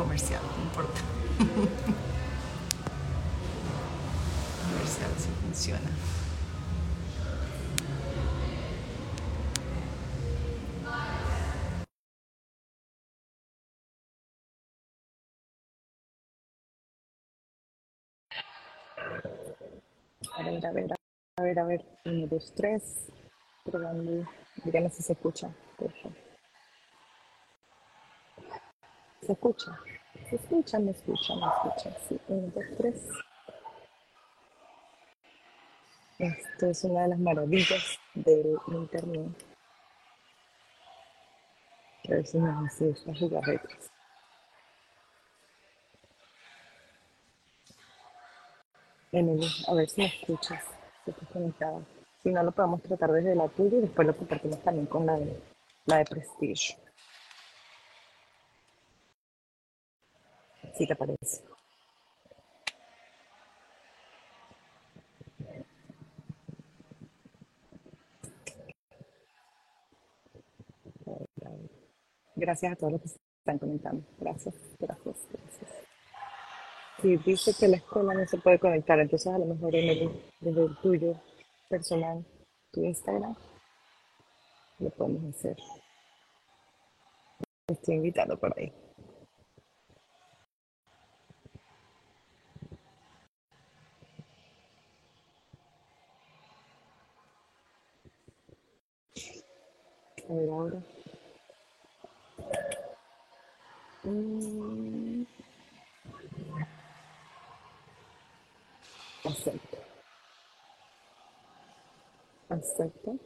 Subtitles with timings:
[0.00, 1.00] comercial, no importa.
[4.72, 5.90] comercial si funciona.
[20.32, 20.92] A ver, a ver,
[21.36, 21.84] a ver, a ver.
[22.06, 23.06] Uno, dos, tres.
[23.64, 24.26] Probando.
[24.64, 25.50] Díganme si se escucha.
[25.76, 26.19] Por favor.
[29.30, 29.78] ¿Se escucha?
[30.28, 30.78] ¿Se escucha?
[30.80, 31.34] ¿Me escucha?
[31.36, 31.96] ¿Me escucha?
[32.08, 33.08] Sí, uno, dos, tres.
[36.18, 39.44] Esto es una de las maravillas del internet.
[42.02, 43.92] Que a veces nos hace estas jugarretas.
[49.12, 50.64] Emily, a ver si me escuchas.
[51.04, 51.80] Si estás conectada.
[52.20, 55.16] Si no, lo podemos tratar desde la tuya y después lo compartimos también con la
[55.16, 55.40] de,
[55.86, 56.89] la de Prestige.
[60.80, 60.96] Si te.
[72.34, 74.06] Gracias a todos los que están conectando.
[74.18, 75.70] Gracias, gracias, gracias.
[77.02, 80.62] Si dice que la escuela no se puede conectar, entonces a lo mejor Emily, desde
[80.62, 81.20] el tuyo
[81.68, 82.24] personal,
[82.72, 83.36] tu Instagram,
[84.78, 85.58] lo podemos hacer.
[87.68, 88.72] Estoy invitando por ahí.
[100.30, 100.80] A ver ahora.
[104.04, 105.24] Mm,
[109.24, 109.78] acepto.
[112.48, 113.18] Acepto.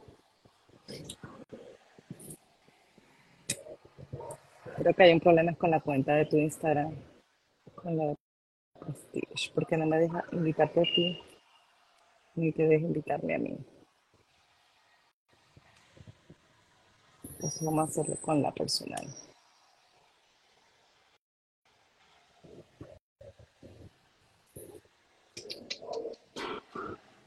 [4.77, 6.95] Creo que hay un problema con la cuenta de tu Instagram,
[7.75, 8.15] con la
[9.53, 11.19] porque no me deja invitarte a ti,
[12.35, 13.74] ni te deja invitarme a mí.
[17.35, 19.05] Entonces vamos a hacerlo con la personal.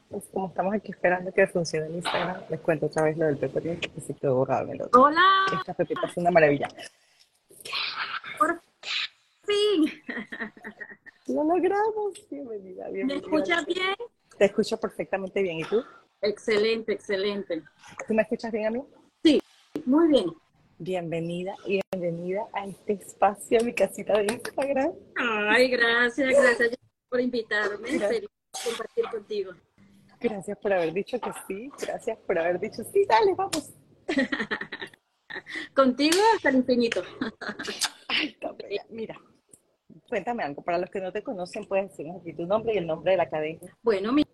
[0.09, 3.37] Pues como estamos aquí esperando que funcione el Instagram, les cuento otra vez lo del
[3.37, 5.03] peppermint, que se quedó borrado en el otro.
[5.03, 5.21] Hola,
[5.55, 6.67] Esta pepita es una maravilla.
[8.39, 8.59] por
[9.45, 9.91] fin.
[11.27, 12.27] Lo logramos.
[12.29, 13.25] Bienvenida, ¿Me bienvenida.
[13.27, 13.95] escuchas bien?
[14.37, 15.59] Te escucho perfectamente bien.
[15.59, 15.83] ¿Y tú?
[16.21, 17.61] Excelente, excelente.
[18.07, 18.83] ¿Tú me escuchas bien a mí?
[19.85, 20.25] Muy bien.
[20.77, 24.93] Bienvenida y bienvenida a este espacio, a mi casita de Instagram.
[25.15, 26.77] Ay, gracias, gracias
[27.09, 27.89] por invitarme.
[27.91, 28.09] Gracias.
[28.09, 28.29] Feliz
[28.63, 29.51] compartir contigo.
[30.21, 31.69] Gracias por haber dicho que sí.
[31.81, 33.05] Gracias por haber dicho sí.
[33.07, 33.71] Dale, vamos.
[35.75, 37.03] Contigo hasta el infinito.
[38.07, 38.35] Ay.
[38.89, 39.19] Mira,
[40.07, 40.61] cuéntame algo.
[40.63, 43.17] Para los que no te conocen, puedes decirnos aquí tu nombre y el nombre de
[43.17, 43.77] la academia.
[43.83, 44.25] Bueno, mi,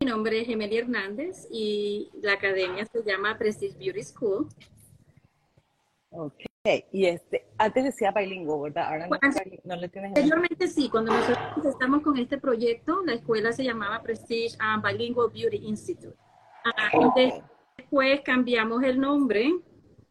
[0.00, 4.48] mi nombre es Emily Hernández y la academia se llama Prestige Beauty School.
[6.10, 6.34] Ok.
[6.92, 8.88] Y este, antes decía bilingüe, ¿verdad?
[8.88, 10.10] Ahora no, Bueno, no le tienes.
[10.10, 15.30] Anteriormente sí, cuando nosotros estamos con este proyecto, la escuela se llamaba Prestige um, Bilingual
[15.30, 16.16] Beauty Institute.
[16.64, 17.42] Ah, Ok.
[17.78, 19.50] Después cambiamos el nombre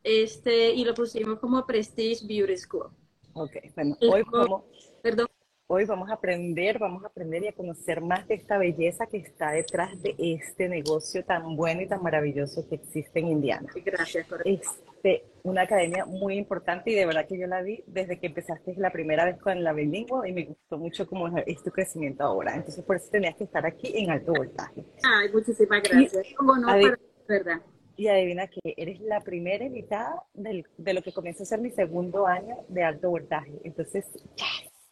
[0.04, 2.88] este, y lo pusimos como Prestige Beauty School.
[3.34, 4.64] Ok, bueno, hoy vamos,
[5.04, 5.28] Perdón.
[5.70, 9.18] Hoy vamos a aprender, vamos a aprender y a conocer más de esta belleza que
[9.18, 13.68] está detrás de este negocio tan bueno y tan maravilloso que existe en Indiana.
[13.86, 14.54] Gracias, corazón.
[14.54, 18.76] Este, una academia muy importante y de verdad que yo la vi desde que empezaste
[18.78, 22.56] la primera vez con la bilingüe y me gustó mucho cómo es tu crecimiento ahora.
[22.56, 24.86] Entonces, por eso tenías que estar aquí en alto voltaje.
[25.04, 26.28] Ay, muchísimas gracias.
[26.38, 26.98] Como no, para
[27.28, 27.62] verdad.
[27.98, 31.72] Y adivina que eres la primera invitada del- de lo que comienza a ser mi
[31.72, 33.52] segundo año de alto voltaje.
[33.64, 34.06] Entonces,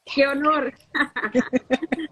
[0.06, 0.72] Qué honor.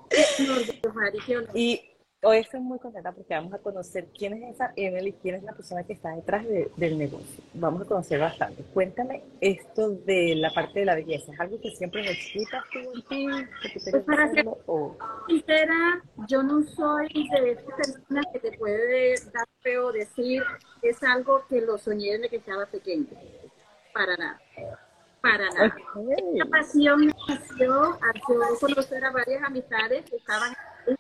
[0.09, 1.51] qué honor, Mari, qué honor.
[1.53, 1.81] y
[2.23, 5.53] hoy estoy muy contenta porque vamos a conocer quién es esa Emily, quién es la
[5.53, 7.43] persona que está detrás de- del negocio.
[7.53, 8.63] Vamos a conocer bastante.
[8.73, 11.31] Cuéntame esto de la parte de la belleza.
[11.33, 13.27] ¿Es algo que siempre necesitas tú en ti?
[13.61, 14.43] ¿Que tú quieres Pues para?
[14.65, 14.97] ¿O
[15.27, 20.41] sincera, yo no soy de esas personas que te puede dar feo decir
[20.81, 23.05] es algo que lo soñé desde que estaba pequeña.
[23.93, 24.41] Para nada.
[25.23, 25.73] Para nada.
[26.17, 30.53] Esta pasión nació al yo conocer a varias amistades que estaban
[30.85, 30.97] en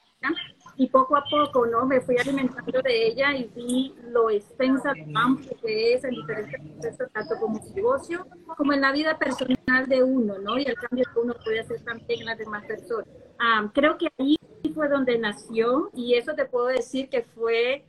[0.77, 5.19] y poco a poco no me fui alimentando de ella y vi lo extensa, lo
[5.19, 8.25] amplio que es en diferentes procesos, tanto como negocio
[8.55, 10.57] como en la vida personal de uno, ¿no?
[10.57, 13.07] Y el cambio que uno puede hacer también en las demás personas.
[13.37, 14.37] Ah, creo que ahí
[14.73, 17.83] fue donde nació y eso te puedo decir que fue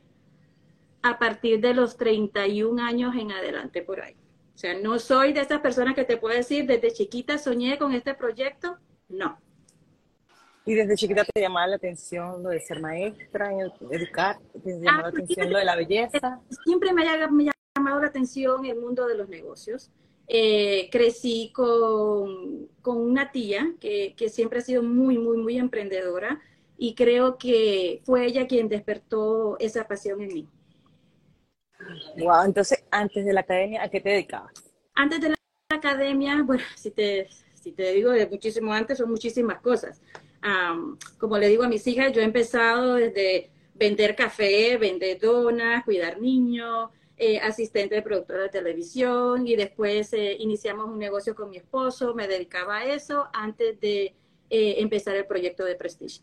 [1.03, 4.17] a partir de los 31 años en adelante por ahí.
[4.55, 7.93] O sea, no soy de esas personas que te puedo decir, desde chiquita soñé con
[7.93, 8.79] este proyecto.
[9.09, 9.39] No.
[10.65, 13.51] ¿Y desde chiquita te llamaba la atención lo de ser maestra,
[13.91, 14.39] educar?
[14.63, 16.41] ¿Te llamaba la Ah, atención lo de la belleza?
[16.65, 19.91] Siempre me ha, me ha llamado la atención el mundo de los negocios.
[20.27, 26.41] Eh, crecí con, con una tía que, que siempre ha sido muy, muy, muy emprendedora
[26.79, 30.49] y creo que fue ella quien despertó esa pasión en mí.
[32.17, 34.53] Wow, entonces, antes de la academia, ¿a qué te dedicabas?
[34.95, 35.37] Antes de la
[35.69, 40.01] academia, bueno, si te, si te digo de muchísimo antes, son muchísimas cosas.
[40.41, 45.85] Am, como le digo a mis hijas, yo he empezado desde vender café, vender donas,
[45.85, 51.49] cuidar niños, eh, asistente de productora de televisión y después eh, iniciamos un negocio con
[51.49, 54.15] mi esposo, me dedicaba a eso antes de
[54.51, 56.21] eh, empezar el proyecto de Prestige.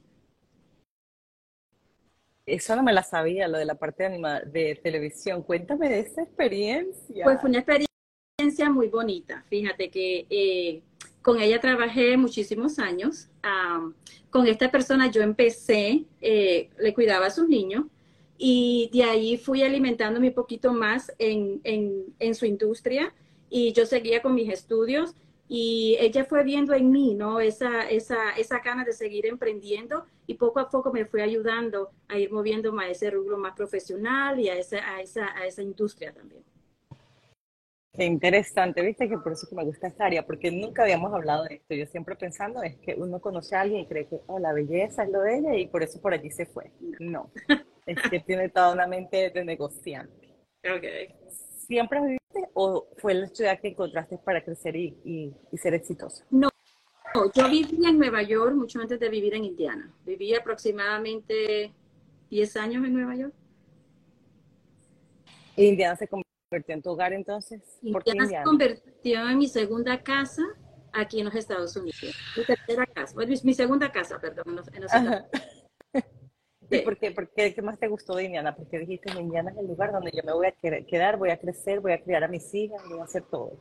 [2.55, 5.41] Eso no me la sabía, lo de la parte de, anima- de televisión.
[5.43, 7.23] Cuéntame de esa experiencia.
[7.23, 9.43] Pues fue una experiencia muy bonita.
[9.49, 10.81] Fíjate que eh,
[11.21, 13.29] con ella trabajé muchísimos años.
[13.43, 13.93] Am,
[14.29, 17.85] con esta persona yo empecé, eh, le cuidaba a sus niños
[18.37, 23.13] y de ahí fui alimentándome un poquito más en, en, en su industria
[23.49, 25.13] y yo seguía con mis estudios
[25.53, 27.41] y ella fue viendo en mí, ¿no?
[27.41, 32.17] Esa, esa, esa gana de seguir emprendiendo y poco a poco me fue ayudando a
[32.17, 36.13] ir moviéndome a ese rubro más profesional y a esa, a esa, a esa industria
[36.13, 36.41] también.
[37.93, 41.43] Qué interesante, viste que por eso que me gusta esta área, porque nunca habíamos hablado
[41.43, 41.75] de esto.
[41.75, 45.03] Yo siempre pensando es que uno conoce a alguien y cree que oh, la belleza
[45.03, 46.71] es lo de ella y por eso por allí se fue.
[47.01, 47.29] No,
[47.85, 50.33] es que tiene toda una mente de negociante.
[50.63, 51.13] Okay.
[51.67, 52.20] ¿Siempre viviste
[52.53, 56.25] o fue la ciudad que encontraste para crecer y, y- y ser exitosa?
[56.29, 56.49] No,
[57.35, 59.91] yo viví en Nueva York mucho antes de vivir en Indiana.
[60.05, 61.73] Viví aproximadamente
[62.29, 63.33] 10 años en Nueva York.
[65.55, 67.61] ¿Y Indiana se convirtió en tu hogar entonces?
[67.91, 70.43] ¿Por Indiana se convirtió en mi segunda casa
[70.93, 72.15] aquí en los Estados Unidos.
[72.35, 75.25] Mi tercera casa, bueno, mi, mi segunda casa, perdón, en los, en los Ajá.
[76.71, 78.55] ¿Y por qué, por qué, qué más te gustó de Indiana?
[78.55, 81.81] Porque dijiste, Indiana es el lugar donde yo me voy a quedar, voy a crecer,
[81.81, 83.51] voy a criar a mis hijas, voy a hacer todo.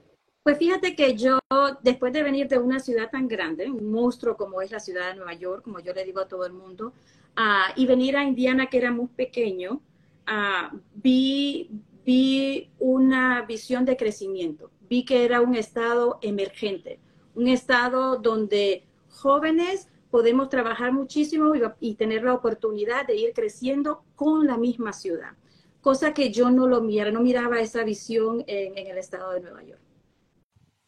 [0.43, 1.39] Pues fíjate que yo,
[1.83, 5.17] después de venir de una ciudad tan grande, un monstruo como es la ciudad de
[5.17, 6.95] Nueva York, como yo le digo a todo el mundo,
[7.37, 9.83] ah, y venir a Indiana, que era muy pequeño,
[10.27, 11.71] ah, vi,
[12.07, 14.71] vi una visión de crecimiento.
[14.89, 17.01] Vi que era un estado emergente,
[17.35, 24.05] un estado donde jóvenes podemos trabajar muchísimo y, y tener la oportunidad de ir creciendo
[24.17, 25.33] con la misma ciudad,
[25.81, 29.41] cosa que yo no lo miraba, no miraba esa visión en- en el estado de
[29.41, 29.81] Nueva York.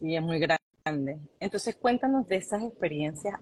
[0.00, 0.58] Y es muy grande.
[1.38, 3.38] Entonces, cuéntanos de esas experiencias.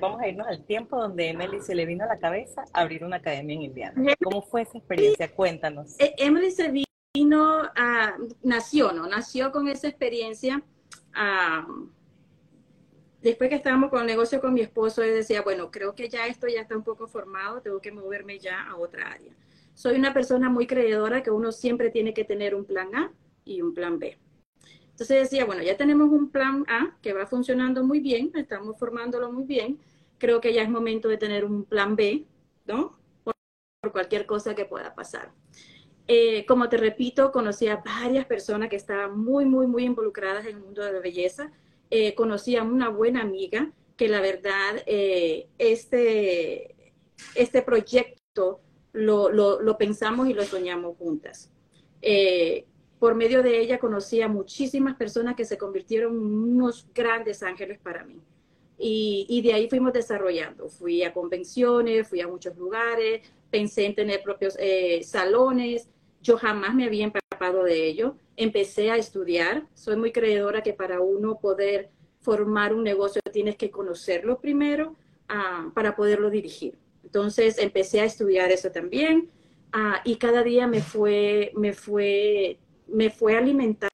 [0.00, 3.16] Vamos a irnos al tiempo donde Emily se le vino a la cabeza abrir una
[3.16, 4.14] academia en Indiana.
[4.22, 5.34] ¿Cómo fue esa experiencia?
[5.34, 5.98] Cuéntanos.
[5.98, 6.70] E- Emily se
[7.14, 9.06] vino, a, nació, ¿no?
[9.06, 10.62] Nació con esa experiencia.
[13.24, 16.26] Después que estábamos con el negocio con mi esposo, él decía, bueno, creo que ya
[16.26, 19.34] esto ya está un poco formado, tengo que moverme ya a otra área.
[19.72, 23.12] Soy una persona muy creedora que uno siempre tiene que tener un plan A
[23.44, 24.18] y un plan B.
[24.90, 29.32] Entonces decía, bueno, ya tenemos un plan A que va funcionando muy bien, estamos formándolo
[29.32, 29.80] muy bien,
[30.18, 32.26] creo que ya es momento de tener un plan B,
[32.66, 32.96] ¿no?
[33.24, 33.34] Por,
[33.80, 35.32] por cualquier cosa que pueda pasar.
[36.06, 40.56] Eh, como te repito, conocí a varias personas que estaban muy, muy, muy involucradas en
[40.56, 41.50] el mundo de la belleza.
[41.90, 46.92] Eh, conocí a una buena amiga que la verdad, eh, este,
[47.34, 48.60] este proyecto
[48.92, 51.50] lo, lo, pensamos y lo soñamos juntas.
[52.02, 52.66] Eh,
[52.98, 57.78] por medio de ella conocí a muchísimas personas que se convirtieron en unos grandes ángeles
[57.78, 58.20] para mí.
[58.78, 60.68] Y, y, de ahí fuimos desarrollando.
[60.68, 65.88] Fui a convenciones, fui a muchos lugares, pensé en tener propios eh, salones.
[66.24, 68.16] Yo jamás me había empapado de ello.
[68.36, 69.68] Empecé a estudiar.
[69.74, 71.90] Soy muy creedora que para uno poder
[72.20, 74.96] formar un negocio tienes que conocerlo primero
[75.28, 76.78] uh, para poderlo dirigir.
[77.04, 79.28] Entonces empecé a estudiar eso también
[79.74, 83.90] uh, y cada día me fue, me fue, me fue alimentando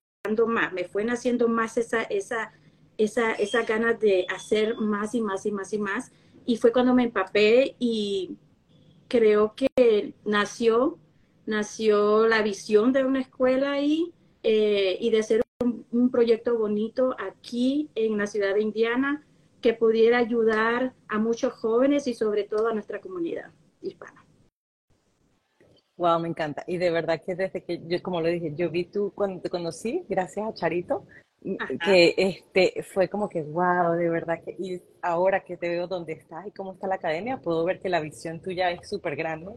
[0.46, 2.52] más, me fue naciendo más esa, esa,
[2.96, 6.12] esa, esa ganas de hacer más y más y más y más.
[6.46, 8.36] Y fue cuando me empapé y
[9.08, 10.96] creo que nació,
[11.46, 17.14] nació la visión de una escuela ahí eh, y de ser un, un, proyecto bonito
[17.18, 19.26] aquí en la ciudad de Indiana
[19.60, 23.50] que pudiera ayudar a muchos jóvenes y sobre todo a nuestra comunidad
[23.82, 24.24] hispana.
[25.96, 26.64] Wow, me encanta.
[26.66, 29.50] Y de verdad que desde que yo, como lo dije, yo vi tú cuando te
[29.50, 31.04] conocí, gracias a Charito,
[31.58, 31.74] Ajá.
[31.84, 36.14] que este fue como que wow, de verdad que y ahora que te veo dónde
[36.14, 39.52] estás y cómo está la academia, puedo ver que la visión tuya es súper grande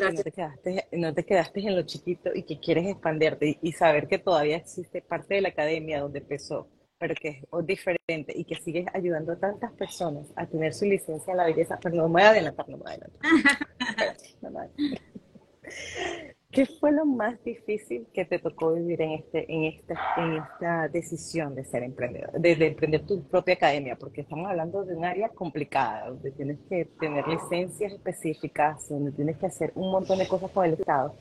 [0.00, 4.08] no te, quedaste, no te quedaste en lo chiquito y que quieres expanderte y, saber
[4.08, 8.56] que todavía existe parte de la academia donde empezó, pero que es diferente y que
[8.56, 11.78] sigues ayudando a tantas personas a tener su licencia en la belleza.
[11.82, 14.16] Pero no me voy a adelantar, no me voy a adelantar.
[14.42, 16.25] no me voy a adelantar.
[16.56, 20.88] ¿Qué fue lo más difícil que te tocó vivir en, este, en, esta, en esta
[20.88, 23.94] decisión de ser emprendedor, de, emprender tu propia academia?
[23.94, 29.36] Porque estamos hablando de un área complicada, donde tienes que tener licencias específicas, donde tienes
[29.36, 31.14] que hacer un montón de cosas con el Estado.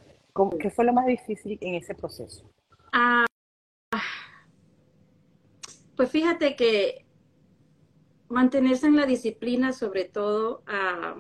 [0.58, 2.50] ¿Qué fue lo más difícil en ese proceso?
[2.94, 3.26] Ah,
[5.98, 7.06] pues fíjate que
[8.30, 11.18] mantenerse en la disciplina, sobre todo, ah,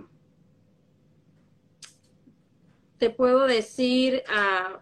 [2.97, 4.77] te puedo decir, uh,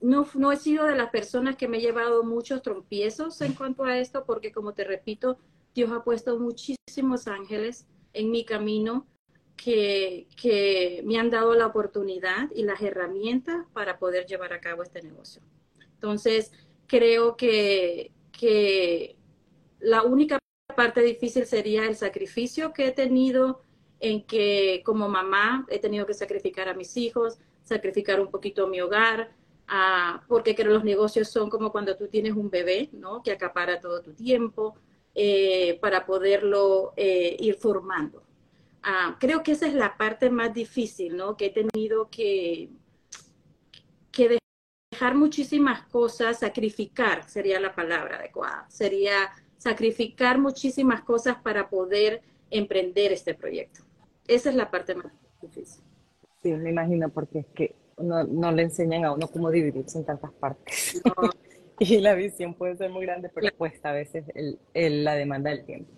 [0.00, 3.84] no, no he sido de las personas que me he llevado muchos trompiezos en cuanto
[3.84, 5.38] a esto, porque como te repito,
[5.74, 9.06] Dios ha puesto muchísimos ángeles en mi camino
[9.56, 14.82] que, que me han dado la oportunidad y las herramientas para poder llevar a cabo
[14.82, 15.42] este negocio.
[15.94, 16.50] Entonces,
[16.86, 19.16] creo que, que
[19.80, 20.38] la única
[20.74, 23.62] parte difícil sería el sacrificio que he tenido
[24.00, 28.80] en que como mamá he tenido que sacrificar a mis hijos, sacrificar un poquito mi
[28.80, 29.30] hogar,
[29.68, 33.22] ah, porque creo que los negocios son como cuando tú tienes un bebé, ¿no?
[33.22, 34.74] Que acapara todo tu tiempo
[35.14, 38.24] eh, para poderlo eh, ir formando.
[38.82, 41.36] Ah, creo que esa es la parte más difícil, ¿no?
[41.36, 42.70] Que he tenido que,
[44.10, 44.40] que
[44.90, 53.12] dejar muchísimas cosas, sacrificar sería la palabra adecuada, sería sacrificar muchísimas cosas para poder emprender
[53.12, 53.89] este proyecto.
[54.30, 55.82] Esa es la parte más difícil.
[56.40, 60.04] Sí, me imagino, porque es que no, no le enseñan a uno cómo dividirse en
[60.04, 61.02] tantas partes.
[61.80, 65.64] y la visión puede ser muy grande, pero cuesta a veces el, la demanda del
[65.64, 65.90] tiempo.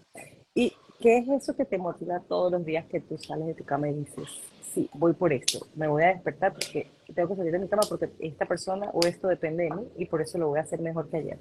[0.55, 3.65] ¿Y qué es eso que te motiva todos los días que tú sales de tu
[3.65, 4.27] cama y dices,
[4.73, 7.83] sí, voy por esto, me voy a despertar porque tengo que salir de mi cama
[7.87, 10.81] porque esta persona o esto depende de mí y por eso lo voy a hacer
[10.81, 11.39] mejor que ayer?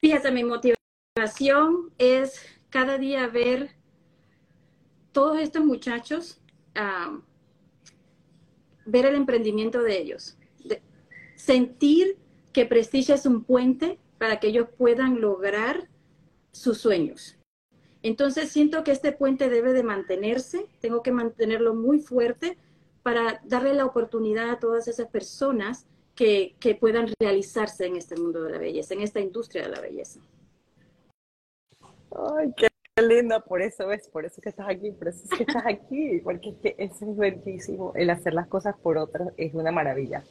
[0.00, 3.81] Fíjate, mi motivación es cada día ver
[5.12, 6.40] todos estos muchachos
[8.84, 10.36] ver el emprendimiento de ellos,
[11.36, 12.16] sentir
[12.52, 15.88] que Prestige es un puente para que ellos puedan lograr
[16.52, 17.36] sus sueños.
[18.02, 22.58] Entonces siento que este puente debe de mantenerse, tengo que mantenerlo muy fuerte
[23.02, 28.42] para darle la oportunidad a todas esas personas que, que puedan realizarse en este mundo
[28.42, 30.20] de la belleza, en esta industria de la belleza.
[32.10, 32.71] Ay, qué
[33.08, 35.64] Qué lindo, por eso es, por eso que estás aquí, por eso es que estás
[35.66, 39.72] aquí, porque es que eso es bellísimo, el hacer las cosas por otros es una
[39.72, 40.22] maravilla.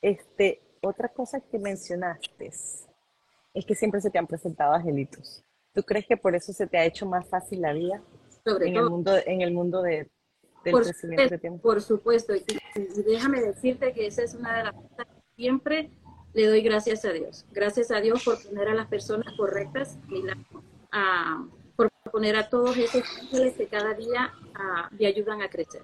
[0.00, 5.44] Este, otra cosa que mencionaste es que siempre se te han presentado angelitos.
[5.72, 8.02] ¿Tú crees que por eso se te ha hecho más fácil la vida
[8.44, 10.08] Sobre en todo, el mundo, en el mundo de,
[10.64, 11.60] del por crecimiento supuesto, que tienes?
[11.60, 12.44] Por supuesto, y,
[12.76, 15.90] y déjame decirte que esa es una de las cosas que siempre
[16.32, 17.44] le doy gracias a Dios.
[17.52, 19.98] Gracias a Dios por poner a las personas correctas
[20.90, 21.44] a
[22.14, 25.82] poner a todos esos ángeles que cada día uh, le ayudan a crecer.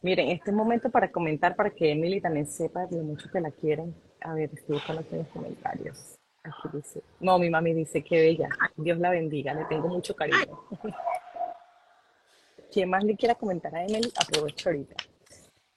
[0.00, 3.96] Miren, este momento para comentar, para que Emily también sepa lo mucho que la quieren.
[4.20, 6.20] A ver, estoy buscando aquí en los comentarios.
[6.44, 10.60] Aquí dice, no, mi mami dice, que bella, Dios la bendiga, le tengo mucho cariño.
[12.72, 14.12] ¿Quién más le quiera comentar a Emily?
[14.20, 14.94] Aprovecho ahorita.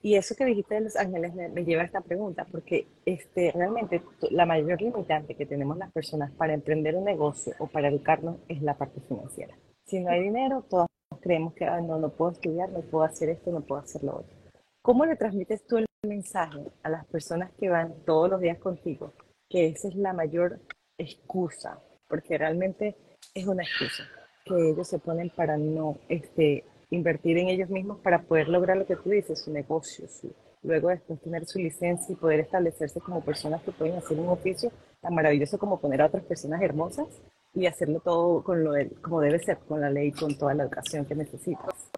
[0.04, 4.02] Y eso que dijiste de Los Ángeles me, lleva a esta pregunta, porque este, realmente
[4.30, 8.60] la mayor limitante que tenemos las personas para emprender un negocio o para educarnos es
[8.62, 9.56] la parte financiera.
[9.86, 10.88] Si no hay dinero, todos
[11.20, 14.34] creemos que no, no puedo estudiar, no puedo hacer esto, no puedo hacer lo otro.
[14.82, 19.12] ¿Cómo le transmites tú el mensaje a las personas que van todos los días contigo?
[19.48, 20.58] Que esa es la mayor
[20.98, 21.78] excusa,
[22.08, 22.96] porque realmente
[23.34, 24.02] es una excusa
[24.44, 28.86] que ellos se ponen para no este, invertir en ellos mismos para poder lograr lo
[28.86, 30.32] que tú dices, su negocio, su,
[30.62, 34.70] luego después tener su licencia y poder establecerse como personas que pueden hacer un oficio
[35.00, 37.06] tan maravilloso como poner a otras personas hermosas
[37.54, 40.64] y hacerlo todo con lo de, como debe ser, con la ley, con toda la
[40.64, 41.90] educación que necesitas.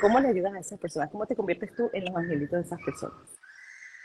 [0.00, 1.10] ¿Cómo le ayudas a esas personas?
[1.10, 3.18] ¿Cómo te conviertes tú en los angelitos de esas personas?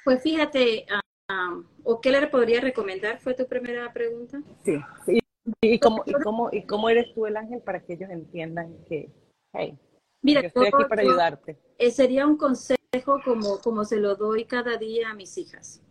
[0.03, 0.85] Pues fíjate,
[1.29, 3.19] um, ¿o qué le podría recomendar?
[3.21, 4.41] ¿Fue tu primera pregunta?
[4.65, 5.19] Sí, sí.
[5.61, 9.11] ¿Y, cómo, y, cómo, ¿Y cómo eres tú el ángel para que ellos entiendan que,
[9.53, 9.77] hey,
[10.23, 11.59] Mira, yo estoy aquí para ayudarte.
[11.77, 15.81] Eh, sería un consejo como, como se lo doy cada día a mis hijas.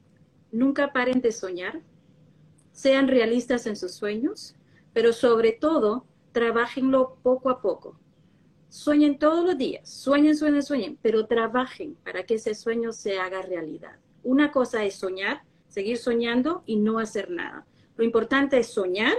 [0.50, 1.82] Nunca paren de soñar,
[2.72, 4.56] sean realistas en sus sueños,
[4.94, 7.98] pero sobre todo, trabajenlo poco a poco.
[8.70, 13.42] Sueñen todos los días, sueñen, sueñen, sueñen, pero trabajen para que ese sueño se haga
[13.42, 13.96] realidad.
[14.22, 17.66] Una cosa es soñar, seguir soñando y no hacer nada.
[17.96, 19.14] Lo importante es soñar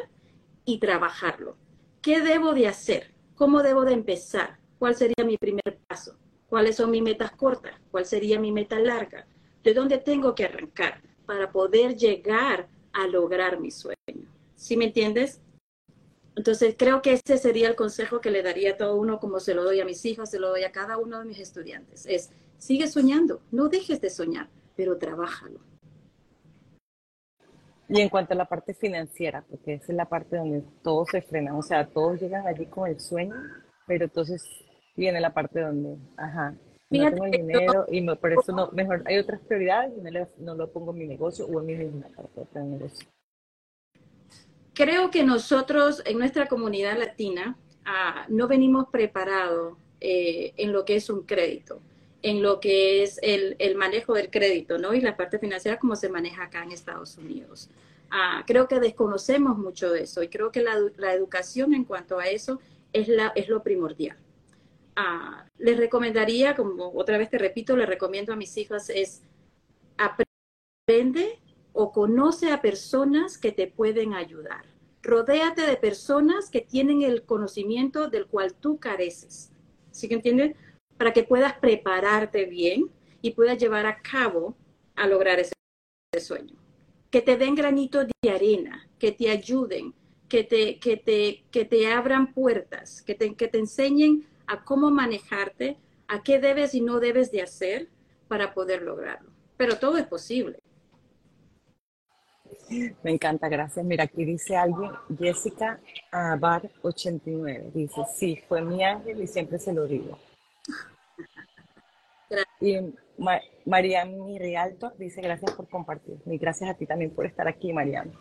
[0.65, 1.55] y trabajarlo.
[2.01, 3.13] ¿Qué debo de hacer?
[3.35, 4.62] ¿Cómo debo de empezar?
[4.83, 6.17] ¿Cuál sería mi primer paso?
[6.49, 7.71] ¿Cuáles son mis metas cortas?
[7.89, 9.25] ¿Cuál sería mi meta larga?
[9.63, 14.27] ¿De dónde tengo que arrancar para poder llegar a lograr mi sueño?
[14.57, 15.39] ¿Sí me entiendes?
[16.35, 19.53] Entonces, creo que ese sería el consejo que le daría a todo uno, como se
[19.53, 22.05] lo doy a mis hijos, se lo doy a cada uno de mis estudiantes.
[22.05, 25.61] Es, sigue soñando, no dejes de soñar, pero trabájalo.
[27.87, 31.21] Y en cuanto a la parte financiera, porque esa es la parte donde todos se
[31.21, 33.33] frenan, o sea, todos llegan allí con el sueño,
[33.87, 34.43] pero entonces
[34.95, 36.55] viene la parte donde, ajá,
[36.89, 40.55] no tengo el dinero y por eso no, mejor hay otras prioridades y no, no
[40.55, 42.07] lo pongo en mi negocio o en mi misma
[42.53, 43.07] de negocio
[44.73, 50.95] creo que nosotros en nuestra comunidad latina ah, no venimos preparados eh, en lo que
[50.95, 51.81] es un crédito,
[52.21, 54.93] en lo que es el, manejo del crédito, ¿no?
[54.93, 57.69] Y la parte financiera como se maneja acá en Estados Unidos.
[58.09, 62.25] Ah, creo que desconocemos mucho de eso y creo que la, educación en cuanto a
[62.25, 62.59] eso
[62.91, 64.17] es, la, es lo primordial.
[65.57, 69.23] Les recomendaría, como otra vez te repito, les recomiendo a mis hijas es
[69.97, 71.39] aprende
[71.71, 74.65] o conoce a personas que te pueden ayudar.
[75.01, 79.51] Rodéate de personas que tienen el conocimiento del cual tú careces.
[79.91, 80.55] ¿Sí que entiendes?
[80.97, 82.89] Para que puedas prepararte bien
[83.21, 84.55] y puedas llevar a cabo
[84.95, 85.53] a lograr ese,
[86.19, 86.55] sueño.
[87.09, 89.93] Que te den granitos de arena, que te ayuden,
[90.29, 94.91] que te, que te, que te abran puertas, que te, que te enseñen a cómo
[94.91, 97.89] manejarte, a qué debes y no debes de hacer
[98.27, 99.31] para poder lograrlo.
[99.57, 100.59] Pero todo es posible.
[103.03, 103.85] Me encanta, gracias.
[103.85, 105.79] Mira, aquí dice alguien, Jessica
[106.11, 110.17] Abar 89, dice, sí, fue mi ángel y siempre se lo digo.
[112.59, 112.77] Y
[113.65, 116.17] María Mirialto dice, gracias por compartir.
[116.25, 118.11] Y gracias a ti también por estar aquí, Mariana.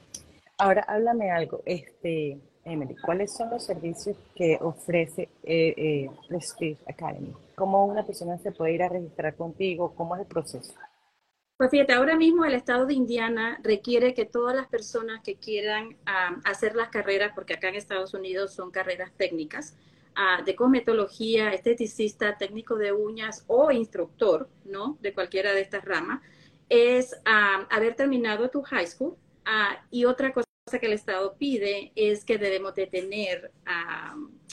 [0.58, 7.32] Ahora, háblame algo, este, Emily, ¿cuáles son los servicios que ofrece eh, eh, Prestige Academy?
[7.56, 9.92] ¿Cómo una persona se puede ir a registrar contigo?
[9.96, 10.72] ¿Cómo es el proceso?
[11.56, 15.96] Pues fíjate, ahora mismo el estado de Indiana requiere que todas las personas que quieran
[16.44, 19.76] hacer las carreras, porque acá en Estados Unidos son carreras técnicas,
[20.16, 24.98] uh, de cosmetología, esteticista, técnico de uñas o instructor, ¿no?
[25.00, 26.20] De cualquiera de estas ramas,
[26.68, 27.14] es
[27.70, 29.16] haber terminado tu high school.
[29.90, 33.50] y otra cosa que el Estado pide es que debemos de tener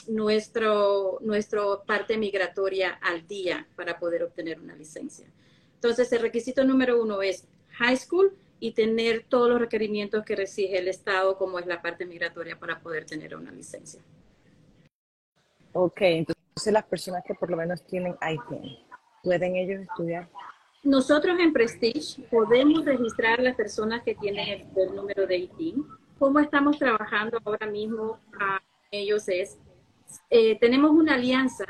[0.08, 5.26] nuestro, nuestro parte migratoria al día para poder obtener una licencia.
[5.74, 7.46] Entonces, el requisito número uno es
[7.78, 12.04] high school y tener todos los requerimientos que exige el Estado, como es la parte
[12.04, 14.02] migratoria, para poder tener una licencia.
[15.72, 18.76] Ok, entonces las personas que por lo menos tienen ITIN,
[19.22, 20.28] ¿pueden ellos estudiar?
[20.82, 25.84] Nosotros en Prestige podemos registrar a las personas que tienen el, número de ITIN.
[26.20, 29.56] ¿Cómo estamos trabajando ahora mismo a ellos es,
[30.28, 31.64] eh, tenemos una alianza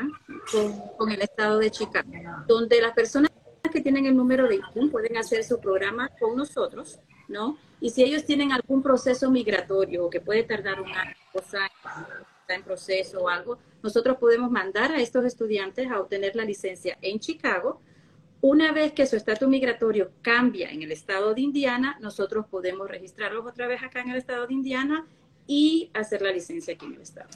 [0.51, 2.11] con, con el estado de Chicago,
[2.49, 3.31] donde las personas
[3.73, 7.59] que tienen el número de ITIN pueden hacer su programa con nosotros, ¿no?
[7.81, 12.65] Y si ellos tienen algún proceso migratorio que puede tardar un año, años, está en
[12.65, 17.83] proceso o algo, nosotros podemos mandar a estos estudiantes a obtener la licencia en Chicago.
[18.43, 23.47] Una vez que su estatus migratorio cambia en el estado de Indiana, nosotros podemos registrarlos
[23.47, 25.07] otra vez acá en el estado de Indiana
[25.47, 27.29] y hacer la licencia aquí en el estado.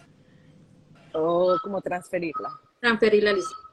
[1.12, 2.58] O como transferirla.
[2.80, 3.64] Transferir la licencia.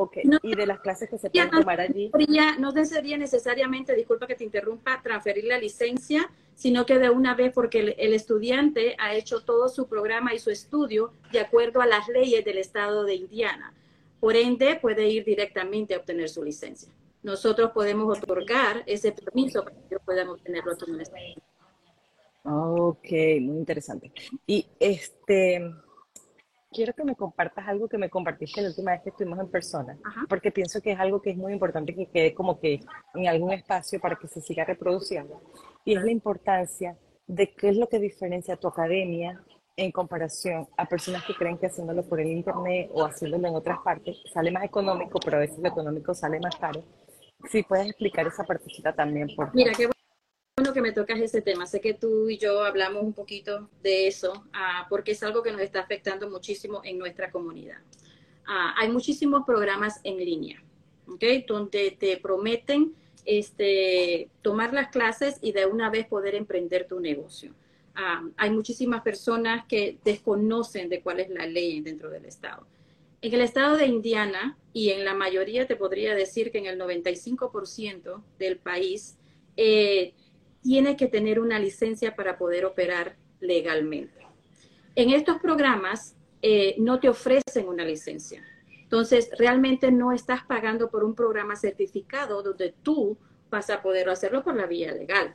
[0.00, 2.10] Ok, y de las clases que se pueden tomar allí.
[2.58, 7.52] No sería necesariamente, disculpa que te interrumpa, transferir la licencia, sino que de una vez,
[7.52, 12.06] porque el, estudiante ha hecho todo su programa y su estudio de acuerdo a las
[12.08, 13.74] leyes del estado de Indiana.
[14.20, 16.92] Por ende, puede ir directamente a obtener su licencia.
[17.22, 20.72] Nosotros podemos otorgar ese permiso para que ellos puedan obtenerlo.
[22.44, 23.08] Ok,
[23.40, 24.12] muy interesante.
[24.46, 25.60] Y este
[26.70, 29.98] quiero que me compartas algo que me compartiste la última vez que estuvimos en persona,
[30.28, 32.80] porque pienso que es algo que es muy importante que quede como que
[33.14, 35.40] en algún espacio para que se siga reproduciendo.
[35.84, 39.42] Y es la importancia de qué es lo que diferencia tu academia
[39.78, 43.78] en comparación a personas que creen que haciéndolo por el internet o haciéndolo en otras
[43.78, 46.82] partes sale más económico, pero a veces lo económico sale más caro.
[47.48, 49.54] Si puedes explicar esa partecita también, por favor.
[49.54, 49.88] Mira, qué
[50.56, 51.64] bueno que me tocas ese tema.
[51.64, 55.52] Sé que tú y yo hablamos un poquito de eso, ah, porque es algo que
[55.52, 57.78] nos está afectando muchísimo en nuestra comunidad.
[58.48, 60.60] Ah, hay muchísimos programas en línea,
[61.06, 61.44] ¿okay?
[61.46, 67.54] Donde te prometen este, tomar las clases y de una vez poder emprender tu negocio.
[68.00, 72.64] Ah, hay muchísimas personas que desconocen de cuál es la ley dentro del Estado.
[73.20, 76.78] En el estado de Indiana y en la mayoría te podría decir que en el
[76.78, 79.18] 95% del país
[79.56, 80.14] eh,
[80.62, 84.24] tiene que tener una licencia para poder operar legalmente.
[84.94, 88.44] En estos programas eh, no te ofrecen una licencia.
[88.80, 93.18] Entonces, realmente no estás pagando por un programa certificado donde tú
[93.50, 95.34] vas a poder hacerlo por la vía legal.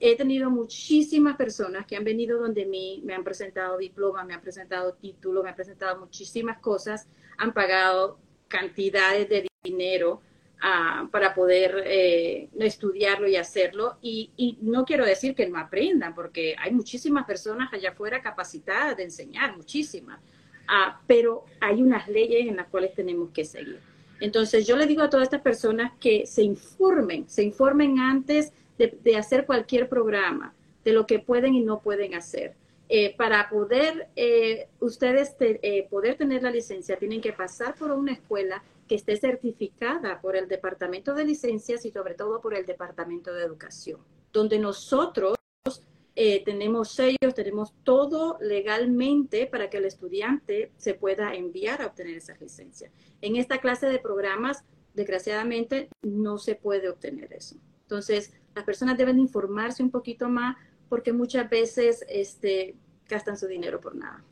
[0.00, 4.40] He tenido muchísimas personas que han venido donde mí, me han presentado diplomas, me han
[4.40, 7.06] presentado títulos, me han presentado muchísimas cosas,
[7.38, 10.20] han pagado cantidades de dinero
[10.62, 13.96] uh, para poder eh, estudiarlo y hacerlo.
[14.02, 18.96] Y, y, no quiero decir que no aprendan, porque hay muchísimas personas allá afuera capacitadas
[18.96, 20.20] de enseñar, muchísimas.
[20.68, 23.80] Uh, pero hay unas leyes en las cuales tenemos que seguir.
[24.20, 29.16] Entonces yo le digo a todas estas personas que se informen, se informen antes de,
[29.16, 32.54] hacer cualquier programa, de lo que pueden y no pueden hacer.
[32.88, 37.90] Eh, para poder eh, ustedes te, eh, poder tener la licencia, tienen que pasar por
[37.92, 42.66] una escuela que esté certificada por el Departamento de Licencias y sobre todo por el
[42.66, 44.00] Departamento de Educación,
[44.32, 45.36] donde nosotros
[46.16, 52.16] eh, tenemos sellos, tenemos todo legalmente para que el estudiante se pueda enviar a obtener
[52.16, 52.90] esa licencia.
[53.20, 57.56] En esta clase de programas, desgraciadamente, no se puede obtener eso.
[57.82, 60.56] Entonces, las personas deben informarse un poquito más
[60.88, 62.76] porque muchas veces este,
[63.08, 64.22] gastan su dinero por nada.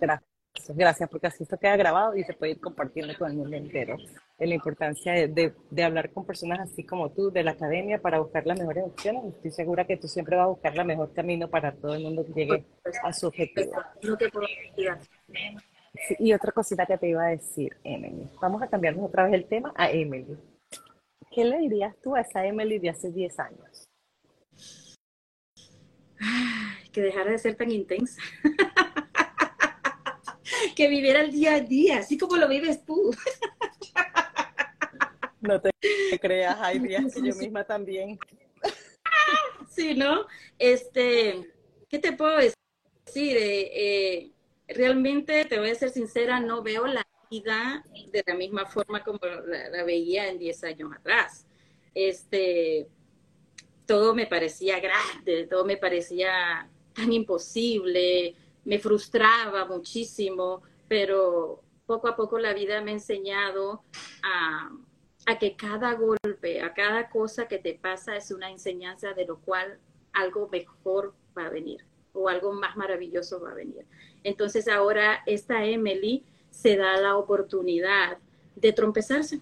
[0.00, 0.34] Gracias.
[0.68, 3.96] Gracias, porque así esto queda grabado y se puede ir compartiendo con el mundo entero.
[4.38, 8.00] En la importancia de, de, de, hablar con personas así como tú de la academia
[8.00, 9.34] para buscar las mejores opciones.
[9.34, 12.24] Estoy segura que tú siempre vas a buscar el mejor camino para todo el mundo
[12.24, 12.64] que llegue
[13.02, 13.72] a su objetivo.
[16.08, 18.28] Sí, y otra cosita que te iba a decir, Emily.
[18.40, 20.36] Vamos a cambiarnos otra vez el tema a Emily.
[21.34, 23.88] ¿Qué le dirías tú a esa Emily de hace 10 años?
[26.92, 28.22] Que dejara de ser tan intensa.
[30.76, 33.10] que viviera el día a día, así como lo vives tú.
[35.40, 35.72] No te
[36.20, 38.16] creas, hay días que yo misma también.
[39.68, 40.26] Sí, ¿no?
[40.60, 41.52] Este,
[41.88, 43.36] ¿qué te puedo decir?
[43.36, 44.32] Eh, eh,
[44.68, 47.04] realmente, te voy a ser sincera, no veo la
[47.42, 51.46] de la misma forma como la, la veía en 10 años atrás.
[51.94, 52.88] Este,
[53.86, 62.16] todo me parecía grande, todo me parecía tan imposible, me frustraba muchísimo, pero poco a
[62.16, 63.82] poco la vida me ha enseñado
[64.22, 64.70] a,
[65.26, 69.38] a, que cada golpe, a cada cosa que te pasa es una enseñanza de lo
[69.40, 69.78] cual
[70.12, 73.84] algo mejor va a venir o algo más maravilloso va a venir.
[74.22, 78.18] Entonces ahora esta Emily se da la oportunidad
[78.54, 79.40] de trompezarse.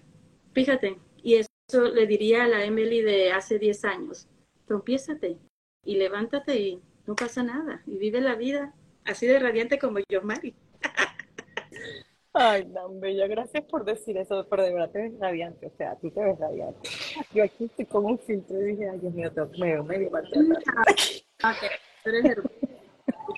[0.52, 4.28] Fíjate, y eso le diría a la Emily de hace 10 años,
[4.66, 5.38] trompiézate
[5.84, 10.22] y levántate y no pasa nada y vive la vida así de radiante como yo,
[10.22, 10.54] Mari.
[12.34, 15.96] Ay, tan bella, gracias por decir eso, pero de verdad te ves radiante, o sea,
[15.96, 16.88] tú te ves radiante.
[17.34, 20.10] Yo aquí estoy con un filtro y dije, ay, Dios mío, te me veo medio
[20.10, 21.70] mal Ok,
[22.02, 22.71] tú eres hermosa.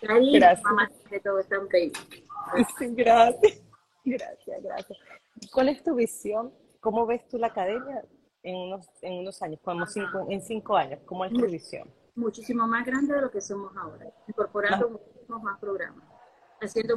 [0.03, 0.63] Gracias.
[0.63, 1.93] Mamá, de todo está baby.
[2.95, 3.63] Gracias,
[4.05, 4.99] gracias, gracias.
[5.53, 6.53] ¿Cuál es tu visión?
[6.81, 8.05] ¿Cómo ves tú la academia
[8.43, 11.01] en unos, en unos años, como cinco, en cinco años?
[11.07, 11.91] ¿Cómo es tu visión?
[12.15, 16.07] Muchísimo más grande de lo que somos ahora, incorporando muchísimos más programas,
[16.61, 16.97] haciendo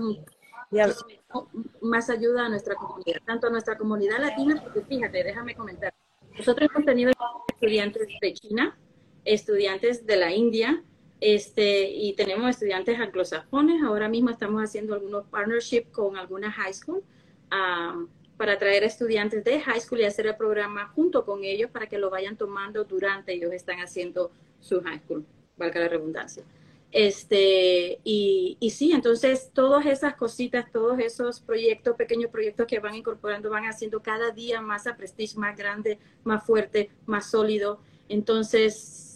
[1.81, 5.93] más ayuda a nuestra comunidad, tanto a nuestra comunidad latina, porque fíjate, déjame comentar,
[6.37, 7.11] nosotros hemos tenido
[7.47, 8.77] estudiantes de China,
[9.23, 10.83] estudiantes de la India,
[11.19, 17.03] este, y tenemos estudiantes anglosajones, ahora mismo estamos haciendo algunos partnerships con algunas high school
[17.51, 21.87] um, para traer estudiantes de high school y hacer el programa junto con ellos para
[21.87, 25.25] que lo vayan tomando durante ellos están haciendo su high school,
[25.57, 26.43] valga la redundancia.
[26.91, 32.95] Este, y, y, sí, entonces todas esas cositas, todos esos proyectos, pequeños proyectos que van
[32.95, 37.79] incorporando, van haciendo cada día más a Prestige, más grande, más fuerte, más sólido.
[38.07, 39.06] Entonces...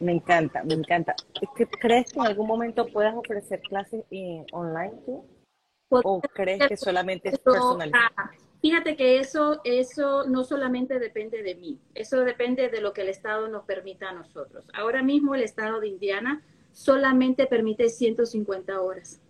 [0.00, 1.14] Me encanta, me encanta.
[1.80, 4.04] ¿Crees que en algún momento puedas ofrecer clases
[4.52, 5.24] online tú?
[5.90, 8.30] ¿O crees que solamente es personalizado?
[8.60, 13.08] Fíjate que eso, eso no solamente depende de mí, eso depende de lo que el
[13.08, 14.64] Estado nos permita a nosotros.
[14.74, 19.20] Ahora mismo el Estado de Indiana solamente permite 150 horas.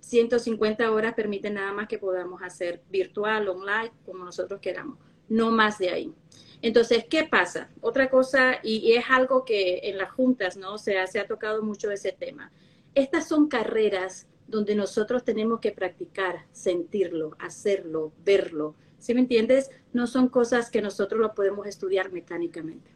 [0.00, 4.98] 150 horas permite nada más que podamos hacer virtual, online, como nosotros queramos,
[5.28, 6.14] no más de ahí.
[6.62, 7.70] Entonces, ¿qué pasa?
[7.80, 10.78] Otra cosa, y, es algo que en las juntas, ¿no?
[10.78, 12.52] se ha tocado mucho ese tema
[12.94, 18.74] estas son carreras donde nosotros tenemos que practicar, sentirlo, hacerlo, verlo.
[18.98, 19.70] ¿Sí me entiendes?
[19.92, 22.90] No son cosas que nosotros lo podemos estudiar mecánicamente.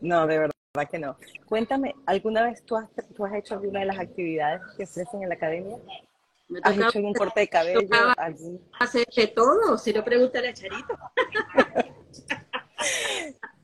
[0.00, 1.16] No, de verdad que no.
[1.46, 5.34] Cuéntame, ¿alguna vez tú has, has hecho alguna de las actividades que ofrecen en la
[5.34, 5.78] academia?
[6.62, 7.88] ¿Has hecho algún corte de cabello?
[8.16, 8.60] ¿Algún...
[8.78, 10.98] Hacer de todo, si no pregúntale a Charito.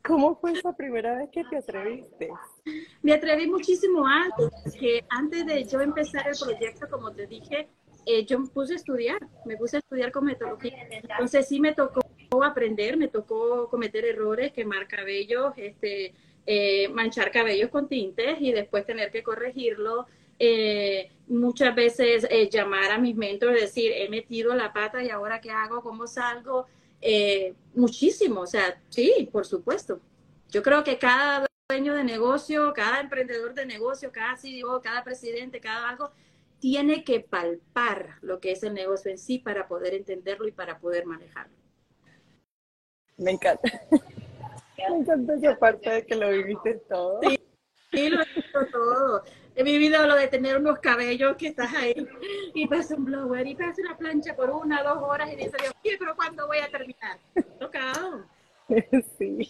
[0.07, 2.31] ¿Cómo fue esa primera vez que te atreviste?
[3.03, 7.69] Me atreví muchísimo antes, que antes de yo empezar el proyecto, como te dije,
[8.07, 10.79] eh, yo me puse a estudiar, me puse a estudiar con metodología.
[10.91, 12.01] Entonces sí me tocó
[12.43, 16.15] aprender, me tocó cometer errores, quemar cabellos, este,
[16.51, 20.07] eh, manchar cabellos con tintes y después tener que corregirlo.
[20.39, 25.43] Eh, muchas veces eh, llamar a mis mentores, decir, he metido la pata y ahora
[25.43, 26.67] qué hago, cómo salgo.
[27.75, 30.01] Muchísimo, o sea, sí, por supuesto.
[30.49, 35.61] Yo creo que cada dueño de negocio, cada emprendedor de negocio, cada CEO, cada presidente,
[35.61, 36.13] cada algo,
[36.61, 40.79] tiene que palpar lo que es el negocio en sí para poder entenderlo y para
[40.79, 41.55] poder manejarlo.
[43.19, 43.71] Me encanta.
[44.91, 47.21] Me encanta esa parte de que lo viviste todo.
[47.23, 47.39] Sí,
[47.93, 49.25] sí lo he visto todo.
[49.55, 52.07] He vivido lo de tener unos cabellos que estás ahí
[52.55, 55.75] y pasa un blower y pasa una plancha por una, dos horas y dice Dios,
[55.85, 57.19] mío, pero ¿cuándo voy a terminar?
[57.59, 58.25] Tocado.
[59.19, 59.49] Sí,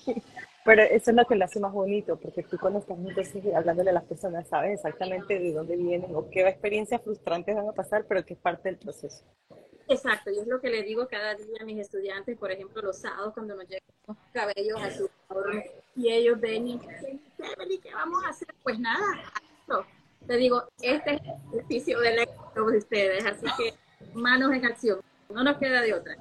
[0.68, 3.88] pero eso es lo que lo hace más bonito, porque tú cuando estás entonces hablándole
[3.88, 8.04] a las personas sabes exactamente de dónde vienen o qué experiencias frustrantes van a pasar,
[8.06, 9.24] pero que es parte del proceso.
[9.88, 12.98] Exacto, y es lo que le digo cada día a mis estudiantes, por ejemplo, los
[12.98, 15.08] sábados cuando nos llegan los cabellos a su
[15.96, 17.18] y ellos ven y dicen,
[17.82, 18.48] ¿qué vamos a hacer?
[18.62, 19.06] Pues nada,
[19.62, 19.86] hazlo.
[20.26, 23.72] Le digo, este es el ejercicio del éxito de ustedes, así que
[24.12, 25.00] manos en acción,
[25.30, 26.18] no nos queda de otra.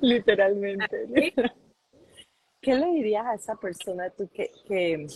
[0.00, 1.08] Literalmente.
[1.16, 1.34] ¿Sí?
[2.64, 5.06] ¿Qué le dirías a esa persona tú que, que,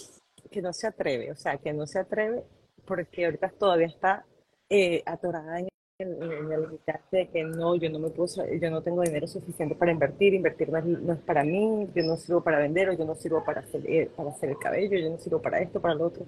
[0.50, 1.32] que no se atreve?
[1.32, 2.44] O sea, que no se atreve
[2.84, 4.26] porque ahorita todavía está
[4.68, 6.80] eh, atorada en el, en el
[7.11, 8.28] de que no, yo no me puedo,
[8.61, 12.02] yo no tengo dinero suficiente para invertir, invertir no es, no es para mí, yo
[12.02, 14.98] no sirvo para vender o yo no sirvo para hacer, eh, para hacer el cabello,
[14.98, 16.26] yo no sirvo para esto, para lo otro.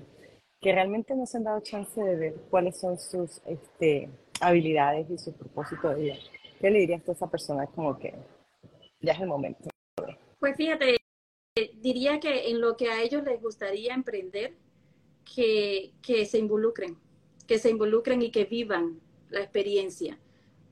[0.59, 4.09] Que realmente no se han dado chance de ver cuáles son sus este,
[4.41, 6.15] habilidades y su propósito de vida.
[6.59, 8.15] ¿Qué le dirías a esa persona como que
[9.03, 9.69] ya es el momento?
[10.39, 11.00] Pues fíjate,
[11.55, 14.57] diría que en lo que a ellos les gustaría emprender,
[15.35, 16.97] que, que se involucren,
[17.47, 20.19] que se involucren y que vivan la experiencia.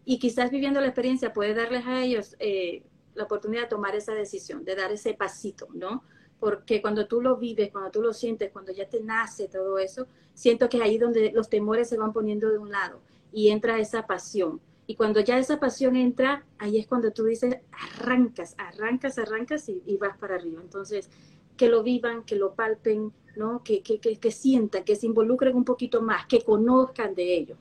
[0.04, 2.82] Y quizás viviendo la experiencia puede darles a ellos eh,
[3.14, 6.02] la oportunidad de tomar esa decisión, de dar ese pasito, ¿no?
[6.40, 10.06] Porque cuando tú lo vives, cuando tú lo sientes, cuando ya te nace todo eso,
[10.34, 13.78] siento que es ahí donde los temores se van poniendo de un lado y entra
[13.78, 14.60] esa pasión.
[14.90, 19.98] Y cuando ya esa pasión entra, ahí es cuando tú dices, arrancas, arrancas, arrancas y,
[19.98, 20.62] vas para arriba.
[20.62, 21.10] Entonces,
[21.58, 23.62] que lo vivan, que lo palpen, ¿no?
[23.62, 27.56] Que, que, que, que sientan, que se involucren un poquito más, que conozcan de ello.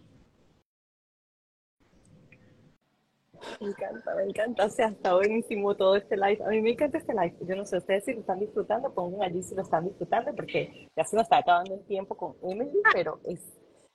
[3.59, 4.65] Me encanta, me encanta.
[4.65, 6.41] O sea, está buenísimo todo este live.
[6.45, 7.35] A mí me encanta este live.
[7.41, 10.87] Yo no sé ustedes si lo están disfrutando, pongan allí si lo están disfrutando, porque
[10.95, 13.41] ya se nos está acabando el tiempo con Emily, pero es,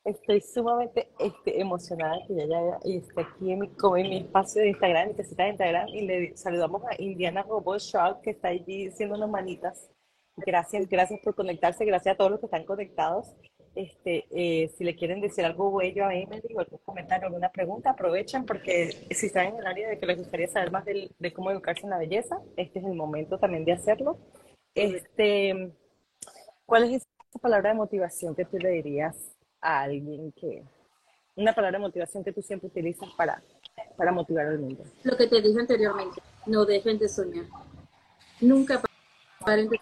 [0.05, 4.63] estoy sumamente este, emocionada que ya, ya esté aquí en mi, como en mi espacio
[4.63, 8.49] de Instagram, mi casita de Instagram, y le saludamos a Indiana Robot Shark, que está
[8.49, 9.91] allí haciendo unas manitas.
[10.37, 13.35] Gracias, gracias por conectarse, gracias a todos los que están conectados.
[13.75, 17.91] Este, eh, si le quieren decir algo bello a Emily o algún comentario, alguna pregunta,
[17.91, 21.33] aprovechen porque si están en el área de que les gustaría saber más del- de
[21.33, 24.19] cómo educarse en la belleza, este es el momento también de hacerlo.
[24.75, 25.73] Este,
[26.67, 29.17] ¿cuál es esa palabra de motivación que tú le dirías
[29.63, 30.63] a alguien que,
[31.37, 33.43] una palabra de motivación que tú siempre utilizas para,
[33.97, 34.85] para motivar al mundo?
[35.05, 37.47] Lo que te dije anteriormente, no dejen de soñar.
[38.41, 38.83] Nunca
[39.39, 39.79] paren de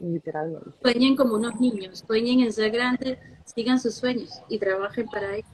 [0.00, 0.70] Literalmente.
[0.82, 5.46] sueñen como unos niños, sueñen en ser grandes, sigan sus sueños y trabajen para ello.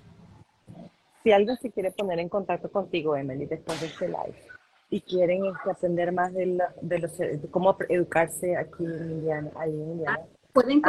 [1.22, 4.34] Si alguien se quiere poner en contacto contigo, Emily, después de este live,
[4.88, 9.50] y quieren este, aprender más de, la- de, los, de cómo educarse aquí en Indiana,
[9.56, 10.88] ahí en Indiana, ¿cómo pueden te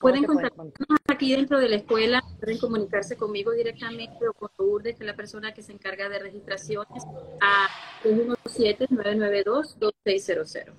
[0.00, 0.98] pueden contactarnos contactar?
[1.20, 5.14] Aquí dentro de la escuela, pueden comunicarse conmigo directamente o con Lourdes, que es la
[5.14, 7.04] persona que se encarga de registraciones,
[7.42, 7.68] a
[8.04, 10.72] 217-992-2600.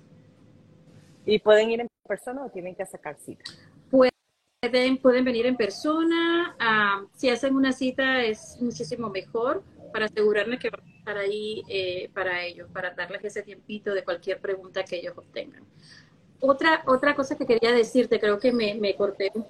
[1.26, 3.44] ¿Y pueden ir en persona o tienen que sacar cita?
[3.88, 10.58] Pueden, pueden venir en persona, ah, si hacen una cita es muchísimo mejor para asegurarme
[10.58, 14.82] que van a estar ahí eh, para ellos, para darles ese tiempito de cualquier pregunta
[14.82, 15.62] que ellos obtengan.
[16.40, 19.46] Otra, otra cosa que quería decirte, creo que me, me corté un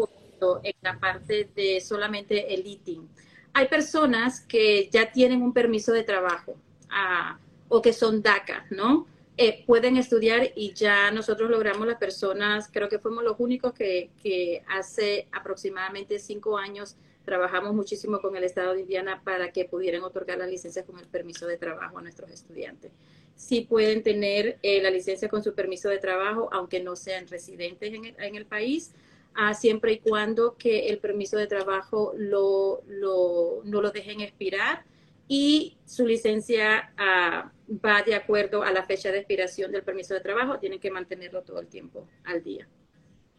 [0.62, 3.08] en la parte de solamente el eating.
[3.54, 6.56] Hay personas que ya tienen un permiso de trabajo
[6.90, 9.06] ah, o que son DACA, ¿no?
[9.36, 14.10] Eh, pueden estudiar y ya nosotros logramos las personas, creo que fuimos los únicos que,
[14.22, 20.02] que hace aproximadamente cinco años trabajamos muchísimo con el Estado de Indiana para que pudieran
[20.02, 22.92] otorgar las licencias con el permiso de trabajo a nuestros estudiantes.
[23.34, 27.94] Sí pueden tener eh, la licencia con su permiso de trabajo, aunque no sean residentes
[27.94, 28.92] en el, en el país,
[29.34, 34.84] ah, siempre y cuando que el permiso de trabajo lo, lo, no lo dejen expirar
[35.28, 40.20] y su licencia ah, va de acuerdo a la fecha de expiración del permiso de
[40.20, 42.68] trabajo, tienen que mantenerlo todo el tiempo al día.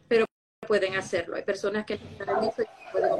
[0.08, 0.26] Pero
[0.66, 1.36] pueden hacerlo.
[1.36, 3.10] Hay personas que están en eso y pueden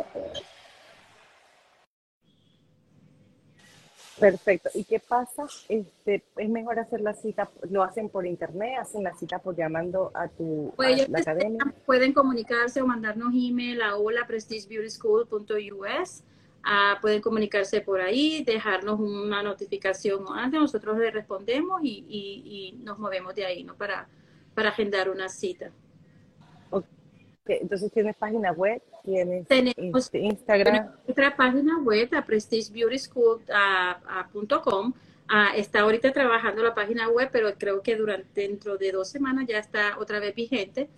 [4.18, 4.70] Perfecto.
[4.74, 5.44] ¿Y qué pasa?
[5.68, 10.12] Este, es mejor hacer la cita, lo hacen por internet, hacen la cita por llamando
[10.14, 11.64] a tu pues a la academia.
[11.84, 16.22] Pueden comunicarse o mandarnos email a holaprestigebeautyschool.us.
[16.66, 22.72] Uh, pueden comunicarse por ahí, dejarnos una notificación antes, nosotros le respondemos y, y, y
[22.82, 23.74] nos movemos de ahí, ¿no?
[23.74, 24.08] Para,
[24.54, 25.70] para agendar una cita.
[27.46, 30.92] Entonces tienes página web, tienes Tenemos este, Instagram.
[31.06, 34.94] Nuestra página web, a prestigebeautyschool.com.
[35.54, 39.58] está ahorita trabajando la página web, pero creo que durante dentro de dos semanas ya
[39.58, 40.88] está otra vez vigente.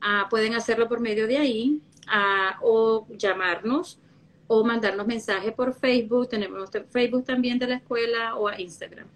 [0.00, 3.98] Ah, pueden hacerlo por medio de ahí ah, o llamarnos
[4.46, 6.28] o mandarnos mensajes por Facebook.
[6.28, 9.08] Tenemos Facebook también de la escuela o a Instagram.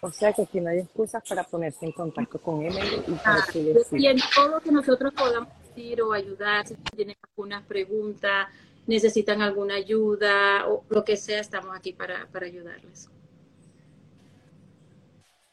[0.00, 3.40] O sea que aquí no hay excusas para ponerse en contacto con Emily y para
[3.40, 3.46] Ah,
[3.92, 8.46] y en todo lo que nosotros podamos decir o ayudar, si tienen algunas preguntas,
[8.86, 13.10] necesitan alguna ayuda o lo que sea, estamos aquí para, para ayudarles.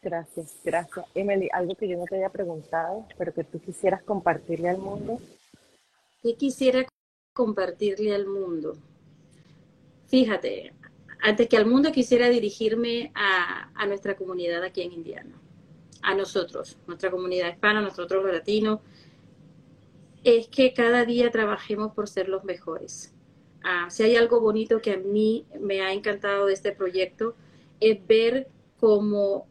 [0.01, 1.05] Gracias, gracias.
[1.15, 5.19] Emily, algo que yo no te haya preguntado, pero que tú quisieras compartirle al mundo.
[6.21, 6.85] ¿Qué quisiera
[7.33, 8.77] compartirle al mundo?
[10.07, 10.73] Fíjate,
[11.25, 15.41] antes que al mundo quisiera dirigirme a, nuestra comunidad aquí en Indiana,
[16.03, 18.79] a nosotros, nuestra comunidad hispana, nosotros los latinos,
[20.23, 23.11] es que cada día trabajemos por ser los mejores.
[23.63, 27.35] Ah, si hay algo bonito que a mí me ha encantado de este proyecto,
[27.79, 28.47] es ver
[28.79, 29.47] cómo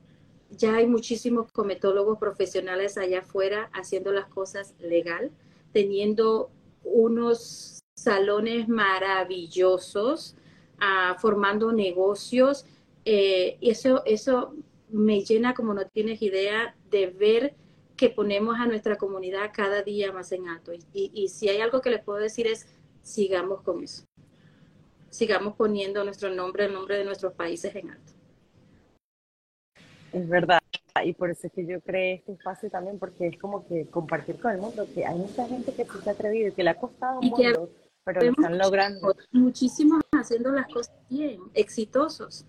[0.50, 5.32] ya hay muchísimos cometólogos profesionales allá afuera haciendo las cosas legal,
[5.72, 6.52] teniendo
[6.84, 10.36] unos salones maravillosos,
[10.84, 12.66] uh, formando negocios.
[13.04, 14.54] Eh, eso, eso
[14.90, 17.54] me llena, como no tienes idea, de ver
[17.96, 20.72] que ponemos a nuestra comunidad cada día más en alto.
[20.72, 22.66] Y, y, y si hay algo que les puedo decir es,
[23.02, 24.04] sigamos con eso.
[25.10, 28.12] Sigamos poniendo nuestro nombre, el nombre de nuestros países en alto.
[30.12, 30.58] Es verdad.
[31.04, 34.38] Y por eso es que yo creé este espacio también, porque es como que compartir
[34.40, 36.76] con el mundo, que hay mucha gente que se ha atrevido y que le ha
[36.76, 37.68] costado un mundo,
[38.04, 39.14] pero lo están logrando.
[39.32, 42.44] Muchísimos haciendo las cosas bien, exitosos.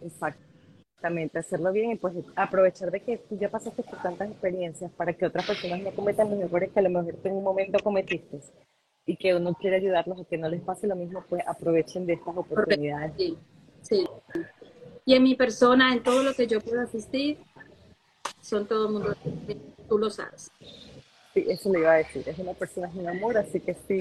[0.00, 5.12] Exactamente, hacerlo bien y pues aprovechar de que tú ya pasaste por tantas experiencias para
[5.12, 7.78] que otras personas no cometan los errores que a lo mejor tú en un momento
[7.82, 8.40] cometiste
[9.06, 12.14] y que uno quiere ayudarlos a que no les pase lo mismo, pues aprovechen de
[12.14, 13.12] estas oportunidades.
[13.16, 13.38] Sí,
[13.82, 14.06] sí.
[15.04, 17.38] Y en mi persona, en todo lo que yo puedo asistir,
[18.40, 19.14] son todo el mundo,
[19.88, 20.50] tú lo sabes.
[21.36, 24.00] Sí, eso le iba a decir, es una persona sin amor, así que sí,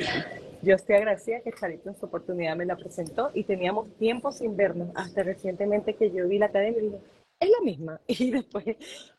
[0.62, 4.56] yo estoy agradecida que Charito en su oportunidad me la presentó y teníamos tiempo sin
[4.56, 7.00] vernos, hasta recientemente que yo vi la academia y dije,
[7.42, 8.64] es la misma, y después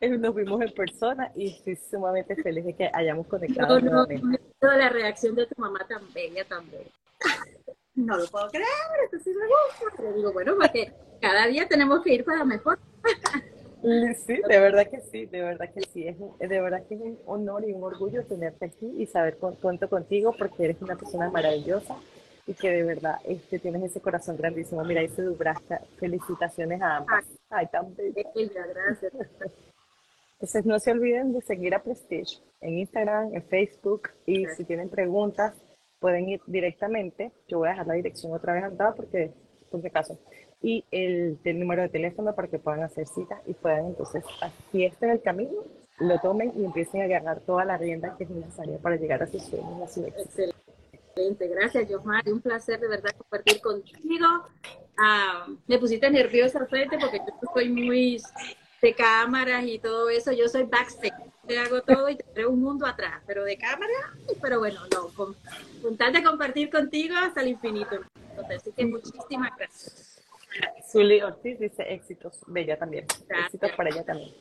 [0.01, 4.41] nos vimos en persona y estoy sumamente feliz de que hayamos conectado no, nuevamente.
[4.63, 6.91] No, la reacción de tu mamá tan bella, tan bella.
[7.97, 8.67] No lo puedo creer,
[9.05, 10.03] esto sí me gusta.
[10.03, 12.79] Le digo, bueno, porque cada día tenemos que ir para mejor.
[14.27, 16.09] Sí, de verdad que sí, de verdad que sí.
[16.09, 19.55] Es, de verdad que es un honor y un orgullo tenerte aquí y saber con,
[19.57, 21.97] cuento contigo porque eres una persona maravillosa
[22.49, 24.83] y que de verdad este, tienes ese corazón grandísimo.
[24.85, 27.25] Mira, dice Dubraska, felicitaciones a ambas.
[27.49, 28.25] Ay, tan bella.
[28.35, 29.13] Gracias.
[30.35, 34.55] Entonces no se olviden de seguir a Prestige en Instagram, en Facebook y sí.
[34.57, 35.55] si tienen preguntas
[36.01, 37.33] pueden ir directamente.
[37.49, 39.33] Yo voy a dejar la dirección otra vez andada porque,
[39.71, 40.19] por si acaso
[40.67, 44.25] y el, el, número de teléfono para que puedan hacer citas y puedan entonces,
[44.73, 45.63] si este es el camino,
[46.01, 49.29] lo tomen y empiecen a agarrar toda la rienda que es necesaria para llegar a
[49.29, 50.53] sus sueños, a su éxito.
[50.93, 54.27] Excelente, gracias Yosmar, un placer de verdad compartir contigo.
[54.99, 58.21] Ah, me pusiste nerviosa al frente porque yo soy muy
[58.83, 61.15] de cámaras y todo eso, yo soy backstage,
[61.47, 63.95] te hago todo y te traigo un mundo atrás, pero de cámara,
[64.43, 65.37] pero bueno, no, con,
[65.81, 68.01] con tal de compartir contigo hasta el infinito.
[68.53, 70.16] Así que muchísimas gracias.
[70.91, 73.47] Zuli Ortiz dice éxitos, bella también, Gracias.
[73.47, 74.35] éxitos para ella también.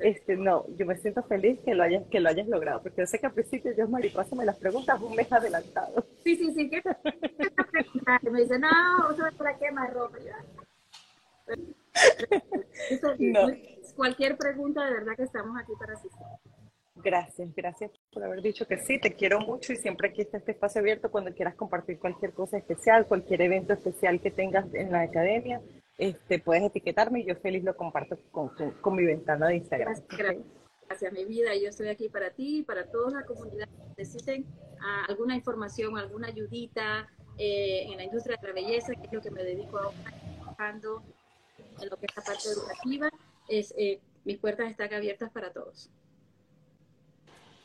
[0.00, 3.06] Este, no, yo me siento feliz que lo hayas, que lo hayas logrado, porque yo
[3.06, 6.06] sé que al principio yo, mariposa, me las preguntas un mes adelantado.
[6.22, 6.82] Sí, sí, sí, ¿qué
[8.30, 8.68] Me dice, no,
[9.36, 10.18] ¿para qué más ropa?
[13.18, 13.46] No.
[13.94, 16.26] Cualquier pregunta, de verdad que estamos aquí para asistir.
[16.96, 20.52] Gracias, gracias por haber dicho que sí, te quiero mucho y siempre aquí está este
[20.52, 25.02] espacio abierto cuando quieras compartir cualquier cosa especial, cualquier evento especial que tengas en la
[25.02, 25.60] academia,
[25.98, 29.94] este, puedes etiquetarme y yo feliz lo comparto con, con, con mi ventana de Instagram.
[30.08, 30.44] Gracias,
[30.86, 35.10] gracias, mi vida, yo estoy aquí para ti, para toda la comunidad que necesiten uh,
[35.10, 39.32] alguna información, alguna ayudita eh, en la industria de la belleza, que es lo que
[39.32, 39.96] me dedico ahora.
[40.36, 41.02] trabajando
[41.80, 43.10] en lo que es la parte educativa,
[43.48, 45.90] es, eh, mis puertas están abiertas para todos.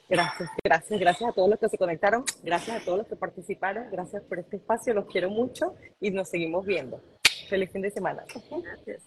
[0.09, 3.91] Gracias, gracias, gracias a todos los que se conectaron, gracias a todos los que participaron,
[3.91, 6.99] gracias por este espacio, los quiero mucho y nos seguimos viendo.
[7.47, 8.23] Feliz fin de semana.
[8.27, 9.03] Gracias.